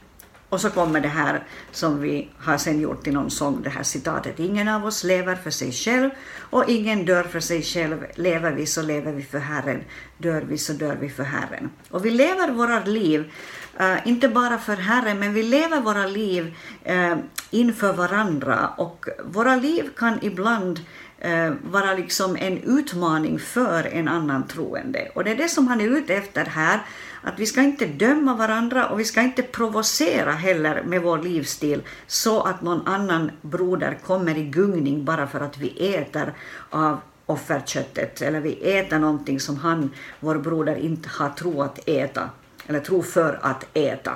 Och 0.49 0.61
så 0.61 0.71
kommer 0.71 1.01
det 1.01 1.09
här 1.09 1.45
som 1.73 2.01
vi 2.01 2.29
har 2.39 2.59
sen 2.59 2.81
gjort 2.81 3.07
i 3.07 3.11
någon 3.11 3.31
sång, 3.31 3.63
det 3.63 3.71
här 3.71 3.83
citatet. 3.83 4.39
Ingen 4.39 4.69
av 4.69 4.87
oss 4.87 5.05
lever 5.05 5.35
för 5.35 5.51
sig 5.51 5.73
själv 5.73 6.11
och 6.41 6.69
ingen 6.69 7.05
dör 7.05 7.23
för 7.23 7.41
sig 7.41 7.63
själv. 7.63 8.07
Lever 8.15 8.53
vi 8.53 8.67
så 8.67 8.83
lever 8.83 9.13
vi 9.13 9.23
för 9.23 9.39
Herren. 9.39 9.85
Dör 10.19 10.43
vi 10.43 10.59
så 10.59 10.73
dör 10.73 10.97
vi 11.01 11.09
för 11.09 11.23
Herren. 11.23 11.71
Och 11.91 12.05
vi 12.05 12.11
lever 12.11 12.51
våra 12.51 12.85
liv, 12.85 13.33
uh, 13.81 14.09
inte 14.09 14.29
bara 14.29 14.59
för 14.59 14.77
Herren, 14.77 15.19
men 15.19 15.35
vi 15.35 15.43
lever 15.43 15.81
våra 15.81 16.07
liv 16.07 16.57
uh, 16.91 17.17
inför 17.51 17.93
varandra. 17.93 18.69
Och 18.77 19.07
våra 19.25 19.57
liv 19.57 19.91
kan 19.97 20.19
ibland 20.23 20.79
uh, 20.79 20.85
Eh, 21.21 21.53
vara 21.63 21.95
liksom 21.95 22.37
en 22.37 22.59
utmaning 22.59 23.39
för 23.39 23.85
en 23.87 24.09
annan 24.09 24.47
troende. 24.47 25.09
Och 25.15 25.25
det 25.25 25.31
är 25.31 25.37
det 25.37 25.49
som 25.49 25.69
han 25.69 25.81
är 25.81 25.85
ute 25.85 26.15
efter 26.15 26.45
här 26.45 26.81
att 27.23 27.39
vi 27.39 27.47
ska 27.47 27.63
inte 27.63 27.87
döma 27.87 28.35
varandra 28.35 28.89
och 28.89 29.01
vi 29.01 29.05
ska 29.05 29.23
inte 29.23 29.43
provocera 29.43 30.33
heller 30.33 30.83
med 30.83 31.03
vår 31.03 31.19
livsstil 31.19 31.83
så 32.07 32.43
att 32.43 32.63
någon 32.63 32.87
annan 32.87 33.31
broder 33.43 33.99
kommer 34.07 34.39
i 34.39 34.45
gungning 34.45 35.05
bara 35.05 35.27
för 35.27 35.41
att 35.41 35.59
vi 35.59 35.95
äter 35.95 36.35
av 36.71 37.01
offerköttet 37.27 38.23
eller 38.23 38.41
vi 38.41 38.79
äter 38.79 38.99
någonting 38.99 39.41
som 39.41 39.57
han, 39.57 39.91
vår 40.21 40.39
broder, 40.39 40.77
inte 40.77 41.09
har 41.09 41.29
tro 41.29 41.63
att 41.63 41.89
äta 41.89 42.31
eller 42.67 42.81
tro 42.81 43.03
för 43.03 43.39
att 43.43 43.67
äta. 43.75 44.13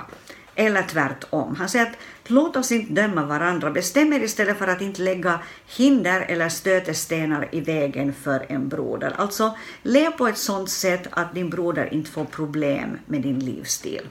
Eller 0.55 0.83
tvärtom. 0.83 1.55
Han 1.55 1.69
säger 1.69 1.85
att 1.85 1.97
låt 2.25 2.55
oss 2.55 2.71
inte 2.71 2.93
döma 2.93 3.25
varandra, 3.25 3.71
bestäm 3.71 4.13
er 4.13 4.19
istället 4.19 4.57
för 4.57 4.67
att 4.67 4.81
inte 4.81 5.01
lägga 5.01 5.39
hinder 5.67 6.21
eller 6.21 6.49
stötestenar 6.49 7.49
i 7.51 7.61
vägen 7.61 8.13
för 8.13 8.45
en 8.49 8.69
broder. 8.69 9.13
Alltså, 9.17 9.57
lev 9.81 10.11
på 10.11 10.27
ett 10.27 10.37
sådant 10.37 10.69
sätt 10.69 11.07
att 11.11 11.35
din 11.35 11.49
broder 11.49 11.93
inte 11.93 12.11
får 12.11 12.25
problem 12.25 12.97
med 13.05 13.21
din 13.21 13.39
livsstil. 13.39 14.07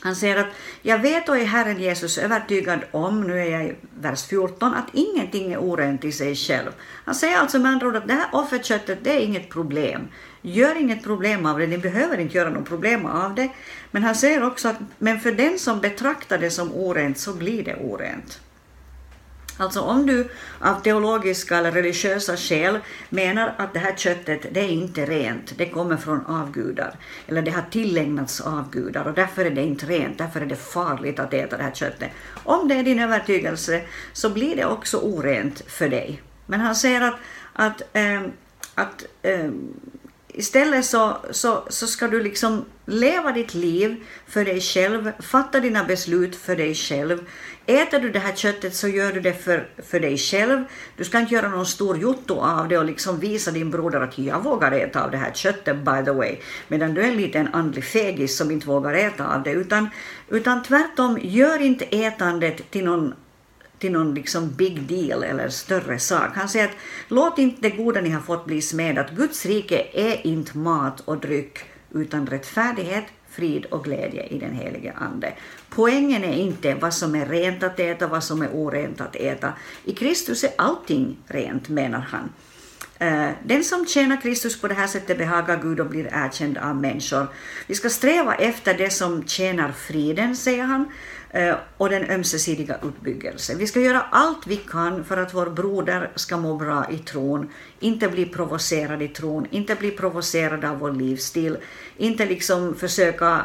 Han 0.00 0.16
säger 0.16 0.36
att 0.36 0.46
jag 0.82 0.98
vet 0.98 1.28
och 1.28 1.36
är 1.36 1.44
Herren 1.44 1.80
Jesus 1.80 2.18
övertygad 2.18 2.80
om, 2.90 3.20
nu 3.20 3.40
är 3.40 3.50
jag 3.50 3.64
i 3.64 3.74
vers 4.00 4.24
14, 4.24 4.74
att 4.74 4.88
ingenting 4.92 5.52
är 5.52 5.58
orent 5.58 6.04
i 6.04 6.12
sig 6.12 6.36
själv. 6.36 6.70
Han 7.04 7.14
säger 7.14 7.38
alltså 7.38 7.58
med 7.58 7.72
andra 7.72 7.86
ord 7.86 7.96
att 7.96 8.08
det 8.08 8.14
här 8.14 8.28
offerköttet, 8.32 8.98
det 9.02 9.10
är 9.10 9.20
inget 9.20 9.48
problem. 9.48 10.08
Gör 10.42 10.80
inget 10.80 11.02
problem 11.02 11.46
av 11.46 11.58
det, 11.58 11.66
ni 11.66 11.78
behöver 11.78 12.18
inte 12.18 12.36
göra 12.36 12.50
något 12.50 12.68
problem 12.68 13.06
av 13.06 13.34
det. 13.34 13.48
Men 13.90 14.02
han 14.02 14.14
säger 14.14 14.46
också 14.46 14.68
att 14.68 14.76
men 14.98 15.20
för 15.20 15.32
den 15.32 15.58
som 15.58 15.80
betraktar 15.80 16.38
det 16.38 16.50
som 16.50 16.72
orent 16.72 17.18
så 17.18 17.34
blir 17.34 17.64
det 17.64 17.76
orent. 17.76 18.40
Alltså 19.56 19.80
om 19.80 20.06
du 20.06 20.28
av 20.60 20.80
teologiska 20.80 21.58
eller 21.58 21.72
religiösa 21.72 22.36
skäl 22.36 22.78
menar 23.08 23.54
att 23.58 23.74
det 23.74 23.78
här 23.78 23.94
köttet 23.96 24.46
det 24.54 24.60
är 24.60 24.68
inte 24.68 25.06
rent, 25.06 25.58
det 25.58 25.68
kommer 25.68 25.96
från 25.96 26.26
avgudar, 26.26 26.94
eller 27.26 27.42
det 27.42 27.50
har 27.50 27.64
tillägnats 27.70 28.40
avgudar 28.40 29.04
och 29.04 29.14
därför 29.14 29.44
är 29.44 29.50
det 29.50 29.62
inte 29.62 29.86
rent, 29.86 30.18
därför 30.18 30.40
är 30.40 30.46
det 30.46 30.56
farligt 30.56 31.18
att 31.18 31.34
äta 31.34 31.56
det 31.56 31.62
här 31.62 31.72
köttet. 31.72 32.10
Om 32.44 32.68
det 32.68 32.74
är 32.74 32.82
din 32.82 32.98
övertygelse 32.98 33.82
så 34.12 34.30
blir 34.30 34.56
det 34.56 34.64
också 34.64 34.98
orent 34.98 35.62
för 35.66 35.88
dig. 35.88 36.22
Men 36.46 36.60
han 36.60 36.76
säger 36.76 37.00
att, 37.00 37.16
att, 37.52 37.82
äh, 37.92 38.22
att 38.74 39.04
äh, 39.22 39.50
Istället 40.34 40.84
så, 40.84 41.16
så, 41.30 41.62
så 41.68 41.86
ska 41.86 42.08
du 42.08 42.22
liksom 42.22 42.64
leva 42.86 43.32
ditt 43.32 43.54
liv 43.54 44.04
för 44.26 44.44
dig 44.44 44.60
själv, 44.60 45.12
fatta 45.18 45.60
dina 45.60 45.84
beslut 45.84 46.36
för 46.36 46.56
dig 46.56 46.74
själv. 46.74 47.18
Äter 47.66 48.00
du 48.00 48.10
det 48.10 48.18
här 48.18 48.34
köttet 48.34 48.74
så 48.74 48.88
gör 48.88 49.12
du 49.12 49.20
det 49.20 49.32
för, 49.32 49.68
för 49.90 50.00
dig 50.00 50.18
själv. 50.18 50.64
Du 50.96 51.04
ska 51.04 51.18
inte 51.18 51.34
göra 51.34 51.48
någon 51.48 51.66
stor 51.66 51.98
jotto 51.98 52.40
av 52.40 52.68
det 52.68 52.78
och 52.78 52.84
liksom 52.84 53.20
visa 53.20 53.50
din 53.50 53.70
broder 53.70 54.00
att 54.00 54.18
jag 54.18 54.42
vågar 54.42 54.72
äta 54.72 55.04
av 55.04 55.10
det 55.10 55.16
här 55.16 55.32
köttet 55.32 55.76
by 55.76 56.04
the 56.04 56.10
way, 56.10 56.36
medan 56.68 56.94
du 56.94 57.02
är 57.02 57.08
en 57.08 57.16
liten 57.16 57.48
andlig 57.52 57.84
fegis 57.84 58.36
som 58.36 58.50
inte 58.50 58.66
vågar 58.66 58.94
äta 58.94 59.34
av 59.34 59.42
det, 59.42 59.52
utan, 59.52 59.88
utan 60.28 60.62
tvärtom, 60.62 61.18
gör 61.22 61.62
inte 61.62 61.84
ätandet 61.84 62.70
till 62.70 62.84
någon 62.84 63.14
till 63.82 63.92
någon 63.92 64.14
liksom 64.14 64.50
big 64.50 64.82
deal 64.82 65.22
eller 65.22 65.48
större 65.48 65.98
sak. 65.98 66.30
Han 66.34 66.48
säger 66.48 66.64
att 66.64 66.76
låt 67.08 67.38
inte 67.38 67.68
det 67.68 67.76
goda 67.76 68.00
ni 68.00 68.10
har 68.10 68.20
fått 68.20 68.44
bli 68.44 68.62
smed, 68.62 68.98
att 68.98 69.10
Guds 69.10 69.46
rike 69.46 69.86
är 69.92 70.26
inte 70.26 70.58
mat 70.58 71.00
och 71.00 71.20
dryck 71.20 71.58
utan 71.90 72.26
rättfärdighet, 72.26 73.04
frid 73.30 73.64
och 73.64 73.84
glädje 73.84 74.26
i 74.26 74.38
den 74.38 74.52
helige 74.54 74.92
Ande. 74.92 75.32
Poängen 75.68 76.24
är 76.24 76.32
inte 76.32 76.74
vad 76.74 76.94
som 76.94 77.14
är 77.14 77.26
rent 77.26 77.62
att 77.62 77.80
äta, 77.80 78.06
vad 78.06 78.24
som 78.24 78.42
är 78.42 78.48
orent 78.52 79.00
att 79.00 79.16
äta. 79.16 79.52
I 79.84 79.92
Kristus 79.92 80.44
är 80.44 80.50
allting 80.58 81.16
rent, 81.26 81.68
menar 81.68 82.00
han. 82.00 82.32
Eh, 83.02 83.30
den 83.44 83.64
som 83.64 83.86
tjänar 83.86 84.20
Kristus 84.20 84.60
på 84.60 84.68
det 84.68 84.74
här 84.74 84.86
sättet 84.86 85.18
behagar 85.18 85.62
Gud 85.62 85.80
och 85.80 85.86
blir 85.86 86.06
erkänd 86.12 86.58
av 86.58 86.76
människor. 86.76 87.26
Vi 87.66 87.74
ska 87.74 87.88
sträva 87.88 88.34
efter 88.34 88.74
det 88.74 88.90
som 88.90 89.26
tjänar 89.26 89.72
friden, 89.72 90.36
säger 90.36 90.64
han. 90.64 90.92
Eh, 91.30 91.54
och 91.76 91.90
den 91.90 92.10
ömsesidiga 92.10 92.76
uppbyggelsen. 92.82 93.58
Vi 93.58 93.66
ska 93.66 93.80
göra 93.80 94.00
allt 94.10 94.46
vi 94.46 94.56
kan 94.56 95.04
för 95.04 95.16
att 95.16 95.34
vår 95.34 95.46
broder 95.46 96.10
ska 96.14 96.36
må 96.36 96.56
bra 96.56 96.90
i 96.90 96.98
tron, 96.98 97.50
inte 97.80 98.08
bli 98.08 98.26
provocerad 98.26 99.02
i 99.02 99.08
tron, 99.08 99.46
inte 99.50 99.74
bli 99.74 99.90
provocerad 99.90 100.64
av 100.64 100.78
vår 100.78 100.92
livsstil, 100.92 101.56
inte 101.96 102.26
liksom 102.26 102.74
försöka 102.74 103.44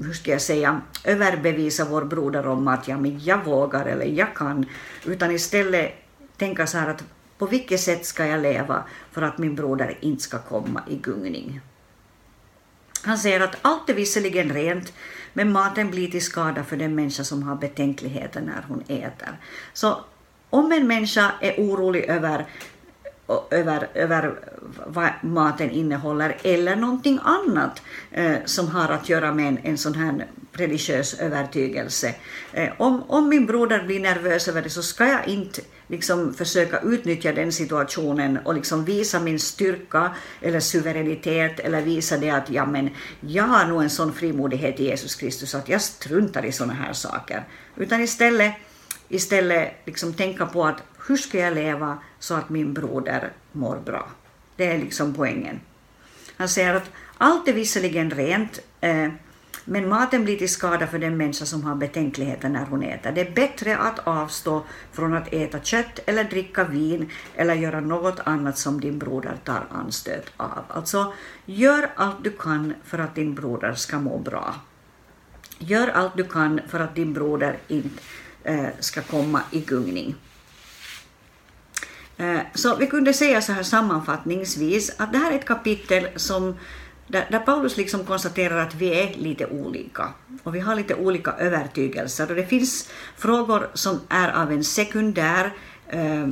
hur 0.00 0.12
ska 0.12 0.30
jag 0.30 0.42
säga, 0.42 0.80
överbevisa 1.04 1.84
vår 1.84 2.04
broder 2.04 2.46
om 2.46 2.68
att 2.68 2.88
ja, 2.88 2.98
men 2.98 3.20
jag 3.24 3.44
vågar 3.44 3.86
eller 3.86 4.06
jag 4.06 4.34
kan, 4.34 4.66
utan 5.04 5.30
istället 5.30 5.92
tänka 6.36 6.66
så 6.66 6.78
här 6.78 6.90
att 6.90 7.04
på 7.40 7.46
vilket 7.46 7.80
sätt 7.80 8.06
ska 8.06 8.26
jag 8.26 8.42
leva 8.42 8.84
för 9.12 9.22
att 9.22 9.38
min 9.38 9.54
broder 9.54 9.98
inte 10.00 10.22
ska 10.22 10.38
komma 10.38 10.82
i 10.88 10.96
gungning. 10.96 11.60
Han 13.02 13.18
säger 13.18 13.40
att 13.40 13.56
allt 13.62 13.90
är 13.90 13.94
visserligen 13.94 14.52
rent, 14.52 14.92
men 15.32 15.52
maten 15.52 15.90
blir 15.90 16.10
till 16.10 16.24
skada 16.24 16.64
för 16.64 16.76
den 16.76 16.94
människa 16.94 17.24
som 17.24 17.42
har 17.42 17.56
betänkligheter 17.56 18.40
när 18.40 18.64
hon 18.68 18.80
äter. 18.88 19.38
Så 19.72 19.98
om 20.50 20.72
en 20.72 20.86
människa 20.86 21.32
är 21.40 21.54
orolig 21.60 22.04
över 22.04 22.46
över, 23.50 23.88
över 23.94 24.38
vad 24.86 25.10
maten 25.22 25.70
innehåller 25.70 26.36
eller 26.42 26.76
någonting 26.76 27.18
annat 27.22 27.82
eh, 28.10 28.36
som 28.44 28.68
har 28.68 28.88
att 28.88 29.08
göra 29.08 29.32
med 29.32 29.48
en, 29.48 29.58
en 29.58 29.78
sån 29.78 29.94
här 29.94 30.26
religiös 30.60 31.14
övertygelse. 31.14 32.14
Eh, 32.52 32.68
om, 32.78 33.02
om 33.08 33.28
min 33.28 33.46
broder 33.46 33.82
blir 33.82 34.00
nervös 34.00 34.48
över 34.48 34.62
det 34.62 34.70
så 34.70 34.82
ska 34.82 35.06
jag 35.06 35.28
inte 35.28 35.62
liksom 35.86 36.34
försöka 36.34 36.80
utnyttja 36.80 37.32
den 37.32 37.52
situationen 37.52 38.38
och 38.44 38.54
liksom 38.54 38.84
visa 38.84 39.20
min 39.20 39.40
styrka 39.40 40.14
eller 40.40 40.60
suveränitet 40.60 41.60
eller 41.60 41.82
visa 41.82 42.16
det 42.16 42.30
att 42.30 42.50
ja, 42.50 42.66
men 42.66 42.90
jag 43.20 43.44
har 43.44 43.66
nog 43.66 43.82
en 43.82 43.90
sån 43.90 44.12
frimodighet 44.12 44.80
i 44.80 44.84
Jesus 44.84 45.14
Kristus 45.14 45.54
att 45.54 45.68
jag 45.68 45.80
struntar 45.80 46.44
i 46.44 46.52
såna 46.52 46.72
här 46.72 46.92
saker. 46.92 47.44
Utan 47.76 48.00
istället, 48.00 48.54
istället 49.08 49.72
liksom 49.84 50.14
tänka 50.14 50.46
på 50.46 50.64
att 50.66 50.82
hur 51.08 51.16
ska 51.16 51.38
jag 51.38 51.54
leva 51.54 51.98
så 52.18 52.34
att 52.34 52.50
min 52.50 52.74
broder 52.74 53.32
mår 53.52 53.76
bra? 53.76 54.08
Det 54.56 54.66
är 54.66 54.78
liksom 54.78 55.14
poängen. 55.14 55.60
Han 56.36 56.48
säger 56.48 56.74
att 56.74 56.90
allt 57.18 57.48
är 57.48 57.52
visserligen 57.52 58.10
rent, 58.10 58.58
eh, 58.80 59.08
men 59.64 59.88
maten 59.88 60.24
blir 60.24 60.38
till 60.38 60.48
skada 60.48 60.86
för 60.86 60.98
den 60.98 61.16
människa 61.16 61.44
som 61.44 61.62
har 61.62 61.74
betänkligheter 61.74 62.48
när 62.48 62.64
hon 62.64 62.82
äter. 62.82 63.12
Det 63.12 63.20
är 63.20 63.30
bättre 63.30 63.76
att 63.76 63.98
avstå 63.98 64.64
från 64.92 65.14
att 65.14 65.32
äta 65.32 65.60
kött 65.60 66.00
eller 66.06 66.24
dricka 66.24 66.64
vin 66.64 67.10
eller 67.34 67.54
göra 67.54 67.80
något 67.80 68.20
annat 68.24 68.58
som 68.58 68.80
din 68.80 68.98
broder 68.98 69.36
tar 69.44 69.66
anstöt 69.70 70.32
av. 70.36 70.64
Alltså, 70.68 71.12
gör 71.46 71.90
allt 71.96 72.24
du 72.24 72.30
kan 72.30 72.74
för 72.84 72.98
att 72.98 73.14
din 73.14 73.34
broder 73.34 73.74
ska 73.74 73.98
må 73.98 74.18
bra. 74.18 74.54
Gör 75.58 75.88
allt 75.88 76.16
du 76.16 76.24
kan 76.24 76.60
för 76.68 76.80
att 76.80 76.94
din 76.94 77.12
broder 77.12 77.58
inte 77.68 78.02
eh, 78.44 78.68
ska 78.80 79.02
komma 79.02 79.40
i 79.50 79.60
gungning. 79.60 80.14
Eh, 82.16 82.40
så 82.54 82.76
vi 82.76 82.86
kunde 82.86 83.12
säga 83.12 83.42
så 83.42 83.52
här 83.52 83.62
sammanfattningsvis 83.62 84.92
att 84.96 85.12
det 85.12 85.18
här 85.18 85.32
är 85.32 85.36
ett 85.36 85.44
kapitel 85.44 86.08
som 86.16 86.54
där, 87.10 87.26
där 87.30 87.38
Paulus 87.38 87.76
liksom 87.76 88.04
konstaterar 88.04 88.58
att 88.58 88.74
vi 88.74 89.00
är 89.00 89.14
lite 89.14 89.46
olika. 89.46 90.08
Och 90.42 90.54
vi 90.54 90.60
har 90.60 90.74
lite 90.74 90.94
olika 90.94 91.32
övertygelser. 91.32 92.30
Och 92.30 92.36
det 92.36 92.46
finns 92.46 92.88
frågor 93.16 93.70
som 93.74 94.00
är 94.08 94.42
av 94.42 94.52
en 94.52 94.64
sekundär 94.64 95.52
eh, 95.88 96.22
eh, 96.22 96.28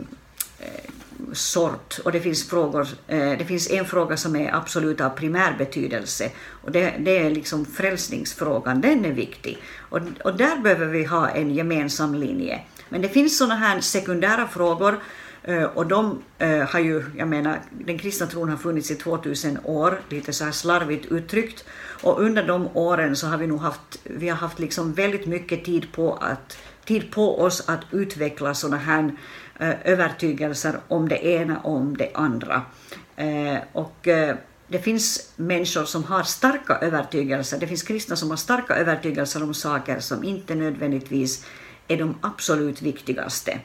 sort. 1.32 1.98
Och 2.04 2.12
det 2.12 2.20
finns, 2.20 2.48
frågor, 2.48 2.88
eh, 3.06 3.38
det 3.38 3.44
finns 3.44 3.70
en 3.70 3.84
fråga 3.84 4.16
som 4.16 4.36
är 4.36 4.54
absolut 4.54 5.00
av 5.00 5.10
primär 5.10 5.54
betydelse. 5.58 6.30
Och 6.62 6.72
det, 6.72 6.94
det 6.98 7.18
är 7.18 7.30
liksom 7.30 7.64
frälsningsfrågan, 7.64 8.80
den 8.80 9.04
är 9.04 9.12
viktig. 9.12 9.58
Och, 9.78 10.00
och 10.24 10.36
där 10.36 10.56
behöver 10.56 10.86
vi 10.86 11.04
ha 11.04 11.28
en 11.28 11.54
gemensam 11.54 12.14
linje. 12.14 12.60
Men 12.88 13.02
det 13.02 13.08
finns 13.08 13.38
sådana 13.38 13.56
här 13.56 13.80
sekundära 13.80 14.48
frågor 14.48 14.98
Eh, 15.42 15.64
och 15.64 15.86
de 15.86 16.22
eh, 16.38 16.58
har 16.58 16.80
ju, 16.80 17.04
jag 17.16 17.28
menar, 17.28 17.60
den 17.70 17.98
kristna 17.98 18.26
tron 18.26 18.48
har 18.48 18.56
funnits 18.56 18.90
i 18.90 18.94
2000 18.94 19.58
år, 19.64 20.00
lite 20.08 20.32
så 20.32 20.44
här 20.44 20.52
slarvigt 20.52 21.06
uttryckt, 21.06 21.64
och 22.02 22.20
under 22.22 22.46
de 22.46 22.68
åren 22.76 23.16
så 23.16 23.26
har 23.26 23.38
vi 23.38 23.46
nog 23.46 23.60
haft, 23.60 24.00
vi 24.04 24.28
har 24.28 24.36
haft 24.36 24.58
liksom 24.58 24.92
väldigt 24.92 25.26
mycket 25.26 25.64
tid 25.64 25.92
på, 25.92 26.14
att, 26.14 26.58
tid 26.84 27.10
på 27.10 27.40
oss 27.40 27.68
att 27.68 27.80
utveckla 27.90 28.54
sådana 28.54 28.76
här 28.76 29.12
eh, 29.58 29.74
övertygelser 29.84 30.80
om 30.88 31.08
det 31.08 31.26
ena 31.26 31.58
och 31.58 31.72
om 31.72 31.96
det 31.96 32.10
andra. 32.14 32.62
Och 33.72 34.08
det 34.68 34.78
finns 34.82 35.32
människor 35.36 35.84
som 35.84 36.04
har 36.04 36.22
starka 36.22 36.74
övertygelser, 36.74 37.58
det 37.58 37.66
finns 37.66 37.82
kristna 37.82 38.16
som 38.16 38.30
har 38.30 38.36
starka 38.36 38.74
övertygelser 38.74 39.42
om 39.42 39.54
saker 39.54 40.00
som 40.00 40.24
inte 40.24 40.54
nödvändigtvis 40.54 41.46
är 41.88 41.96
de 41.96 42.14
absolut 42.20 42.82
viktigaste. 42.82 43.60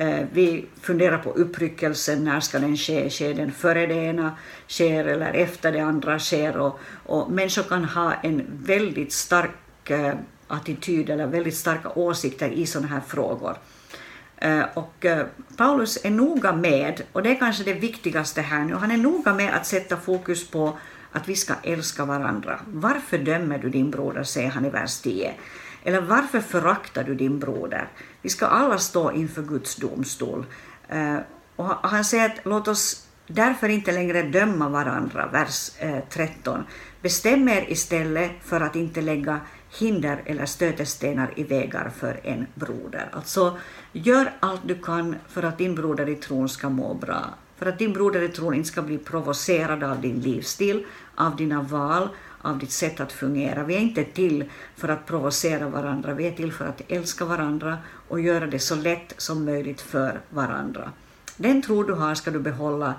Eh, 0.00 0.26
vi 0.32 0.66
funderar 0.80 1.18
på 1.18 1.30
uppryckelsen, 1.30 2.24
när 2.24 2.40
ska 2.40 2.58
den 2.58 2.76
ske? 2.76 3.10
Sker 3.10 3.34
den 3.34 3.52
före 3.52 3.86
det 3.86 3.94
ena 3.94 4.36
sker 4.68 5.04
eller 5.04 5.32
efter 5.32 5.72
det 5.72 5.80
andra 5.80 6.18
sker? 6.18 6.56
Och, 6.56 6.80
och 7.06 7.30
människor 7.30 7.62
kan 7.62 7.84
ha 7.84 8.14
en 8.14 8.46
väldigt 8.50 9.12
stark 9.12 9.90
eh, 9.90 10.14
attityd 10.48 11.10
eller 11.10 11.26
väldigt 11.26 11.56
starka 11.56 11.88
åsikter 11.88 12.48
i 12.48 12.66
sådana 12.66 12.88
här 12.88 13.00
frågor. 13.00 13.56
Eh, 14.36 14.62
och 14.74 15.06
Paulus 15.56 16.04
är 16.04 16.10
noga 16.10 16.52
med, 16.52 17.02
och 17.12 17.22
det 17.22 17.30
är 17.30 17.34
kanske 17.34 17.64
det 17.64 17.74
viktigaste 17.74 18.40
här 18.40 18.64
nu, 18.64 18.74
han 18.74 18.90
är 18.90 18.96
noga 18.96 19.34
med 19.34 19.54
att 19.54 19.66
sätta 19.66 19.96
fokus 19.96 20.50
på 20.50 20.78
att 21.12 21.28
vi 21.28 21.34
ska 21.34 21.54
älska 21.62 22.04
varandra. 22.04 22.60
Varför 22.66 23.18
dömer 23.18 23.58
du 23.58 23.68
din 23.68 23.90
broder, 23.90 24.22
säger 24.22 24.50
han 24.50 24.64
i 24.64 24.70
vers 24.70 25.00
10. 25.00 25.34
Eller 25.82 26.00
varför 26.00 26.40
föraktar 26.40 27.04
du 27.04 27.14
din 27.14 27.38
broder? 27.38 27.88
Vi 28.22 28.28
ska 28.28 28.46
alla 28.46 28.78
stå 28.78 29.12
inför 29.12 29.42
Guds 29.42 29.76
domstol. 29.76 30.46
Eh, 30.88 31.16
och 31.56 31.66
han 31.66 32.04
säger 32.04 32.26
att 32.26 32.40
låt 32.44 32.68
oss 32.68 33.08
därför 33.26 33.68
inte 33.68 33.92
längre 33.92 34.22
döma 34.22 34.68
varandra, 34.68 35.26
vers 35.32 35.70
eh, 35.78 35.98
13. 36.10 36.64
Bestäm 37.02 37.48
er 37.48 37.72
istället 37.72 38.30
för 38.44 38.60
att 38.60 38.76
inte 38.76 39.00
lägga 39.00 39.40
hinder 39.78 40.22
eller 40.24 40.46
stötestenar 40.46 41.32
i 41.36 41.42
vägar 41.42 41.90
för 41.96 42.20
en 42.22 42.46
broder. 42.54 43.08
Alltså, 43.12 43.58
gör 43.92 44.32
allt 44.40 44.60
du 44.64 44.74
kan 44.74 45.16
för 45.28 45.42
att 45.42 45.58
din 45.58 45.74
broder 45.74 46.08
i 46.08 46.14
tron 46.14 46.48
ska 46.48 46.68
må 46.68 46.94
bra. 46.94 47.24
För 47.56 47.66
att 47.66 47.78
din 47.78 47.92
broder 47.92 48.22
i 48.22 48.28
tron 48.28 48.54
inte 48.54 48.68
ska 48.68 48.82
bli 48.82 48.98
provocerad 48.98 49.84
av 49.84 50.00
din 50.00 50.20
livsstil, 50.20 50.86
av 51.14 51.36
dina 51.36 51.62
val, 51.62 52.08
av 52.42 52.58
ditt 52.58 52.70
sätt 52.70 53.00
att 53.00 53.12
fungera. 53.12 53.64
Vi 53.64 53.74
är 53.74 53.80
inte 53.80 54.04
till 54.04 54.44
för 54.76 54.88
att 54.88 55.06
provocera 55.06 55.68
varandra, 55.68 56.14
vi 56.14 56.26
är 56.26 56.32
till 56.32 56.52
för 56.52 56.64
att 56.64 56.82
älska 56.88 57.24
varandra 57.24 57.78
och 58.08 58.20
göra 58.20 58.46
det 58.46 58.58
så 58.58 58.74
lätt 58.74 59.14
som 59.16 59.44
möjligt 59.44 59.80
för 59.80 60.20
varandra. 60.30 60.92
Den 61.36 61.62
tro 61.62 61.82
du 61.82 61.92
har 61.92 62.14
ska 62.14 62.30
du 62.30 62.38
behålla 62.38 62.94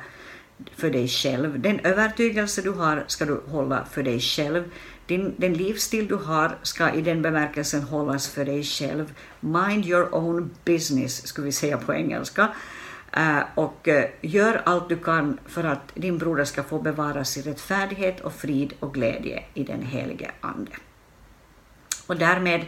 för 0.76 0.90
dig 0.90 1.08
själv. 1.08 1.60
Den 1.60 1.80
övertygelse 1.80 2.62
du 2.62 2.72
har 2.72 3.04
ska 3.08 3.26
du 3.26 3.42
hålla 3.48 3.86
för 3.86 4.04
dig 4.04 4.20
själv. 4.20 4.64
Din, 5.06 5.34
den 5.38 5.54
livsstil 5.54 6.08
du 6.08 6.16
har 6.16 6.58
ska 6.64 6.94
i 6.94 7.02
den 7.02 7.22
bemärkelsen 7.22 7.82
hållas 7.82 8.28
för 8.28 8.46
dig 8.46 8.64
själv. 8.64 9.14
Mind 9.40 9.86
your 9.86 10.16
own 10.16 10.50
business, 10.66 11.28
skulle 11.28 11.46
vi 11.46 11.52
säga 11.52 11.78
på 11.78 11.94
engelska. 11.94 12.50
Eh, 13.14 13.40
och 13.56 13.88
eh, 13.88 14.10
gör 14.22 14.62
allt 14.66 14.90
du 14.90 14.98
kan 14.98 15.40
för 15.46 15.64
att 15.64 15.92
din 15.96 16.18
broder 16.18 16.46
ska 16.46 16.64
få 16.64 16.80
bevaras 16.80 17.38
i 17.38 17.42
rättfärdighet 17.42 18.20
och 18.20 18.34
frid 18.34 18.74
och 18.80 18.94
glädje 18.94 19.44
i 19.54 19.64
den 19.64 19.82
helige 19.82 20.32
Ande. 20.42 20.72
Och 22.08 22.18
därmed 22.18 22.66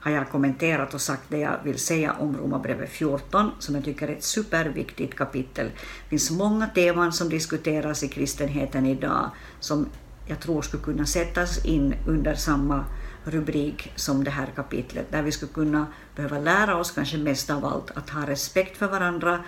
har 0.00 0.10
jag 0.10 0.30
kommenterat 0.30 0.94
och 0.94 1.00
sagt 1.00 1.22
det 1.28 1.38
jag 1.38 1.58
vill 1.64 1.78
säga 1.78 2.12
om 2.12 2.36
Romarbrevet 2.36 2.90
14, 2.90 3.50
som 3.58 3.74
jag 3.74 3.84
tycker 3.84 4.08
är 4.08 4.12
ett 4.12 4.24
superviktigt 4.24 5.14
kapitel. 5.14 5.66
Det 5.76 6.08
finns 6.08 6.30
många 6.30 6.66
teman 6.66 7.12
som 7.12 7.28
diskuteras 7.28 8.02
i 8.02 8.08
kristenheten 8.08 8.86
idag 8.86 9.30
som 9.60 9.88
jag 10.26 10.40
tror 10.40 10.62
skulle 10.62 10.82
kunna 10.82 11.06
sättas 11.06 11.64
in 11.64 11.94
under 12.06 12.34
samma 12.34 12.84
rubrik 13.24 13.92
som 13.96 14.24
det 14.24 14.30
här 14.30 14.46
kapitlet, 14.56 15.12
där 15.12 15.22
vi 15.22 15.32
skulle 15.32 15.52
kunna 15.52 15.86
behöva 16.16 16.38
lära 16.38 16.76
oss 16.76 16.90
kanske 16.90 17.18
mest 17.18 17.50
av 17.50 17.64
allt 17.64 17.90
att 17.90 18.10
ha 18.10 18.26
respekt 18.26 18.76
för 18.76 18.86
varandra, 18.86 19.44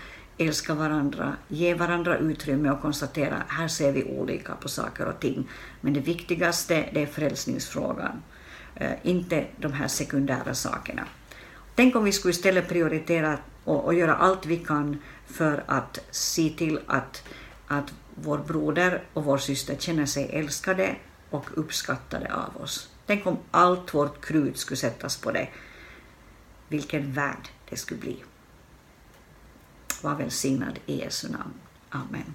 älska 0.47 0.75
varandra, 0.75 1.37
ge 1.49 1.75
varandra 1.75 2.19
utrymme 2.19 2.71
och 2.71 2.81
konstatera 2.81 3.43
här 3.49 3.69
ser 3.69 3.93
vi 3.93 4.05
olika 4.05 4.55
på 4.55 4.69
saker 4.69 5.07
och 5.07 5.21
ting. 5.21 5.49
Men 5.81 5.93
det 5.93 6.01
viktigaste 6.01 6.89
det 6.93 7.03
är 7.03 7.07
frälsningsfrågan, 7.07 8.23
eh, 8.75 8.91
inte 9.03 9.47
de 9.57 9.73
här 9.73 9.89
sekundära 9.89 10.55
sakerna. 10.55 11.03
Tänk 11.75 11.97
om 11.97 12.05
vi 12.05 12.13
skulle 12.13 12.31
istället 12.31 12.69
prioritera 12.69 13.39
och, 13.65 13.85
och 13.85 13.95
göra 13.95 14.15
allt 14.15 14.47
vi 14.47 14.57
kan 14.57 14.99
för 15.27 15.65
att 15.67 15.99
se 16.11 16.51
till 16.59 16.81
att, 16.87 17.25
att 17.67 17.93
vår 18.15 18.39
broder 18.39 19.03
och 19.13 19.25
vår 19.25 19.39
syster 19.39 19.77
känner 19.77 20.07
sig 20.07 20.31
älskade 20.33 20.97
och 21.31 21.47
uppskattade 21.55 22.35
av 22.35 22.63
oss. 22.63 22.89
Tänk 23.07 23.27
om 23.27 23.39
allt 23.51 23.95
vårt 23.95 24.25
krut 24.25 24.59
skulle 24.59 24.77
sättas 24.77 25.17
på 25.17 25.31
det. 25.31 25.49
Vilken 26.69 27.13
värld 27.13 27.49
det 27.71 27.77
skulle 27.77 28.01
bli. 28.01 28.25
Var 30.03 30.15
välsignad 30.15 30.79
i 30.87 30.99
Jesu 30.99 31.29
namn. 31.29 31.55
Amen. 31.91 32.35